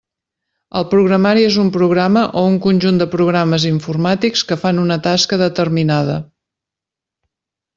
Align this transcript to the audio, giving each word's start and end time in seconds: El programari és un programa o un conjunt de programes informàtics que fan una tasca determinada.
El 0.79 0.85
programari 0.93 1.43
és 1.49 1.57
un 1.63 1.67
programa 1.75 2.23
o 2.41 2.43
un 2.53 2.57
conjunt 2.63 2.97
de 3.01 3.07
programes 3.17 3.67
informàtics 3.73 4.43
que 4.53 4.59
fan 4.63 4.83
una 4.85 4.99
tasca 5.09 5.41
determinada. 5.43 6.17